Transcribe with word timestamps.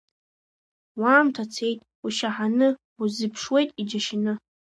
Уаамҭа 0.99 1.43
цеит 1.53 1.79
ушьаҳаны, 2.05 2.69
уазыԥшуеит 2.99 3.69
иџьашьаны. 3.81 4.33